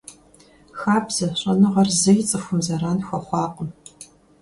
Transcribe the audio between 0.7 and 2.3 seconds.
Хабзэ щӀэныгъэр зэи